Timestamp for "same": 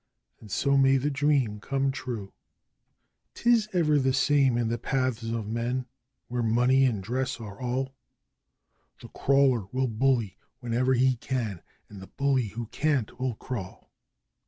4.15-4.57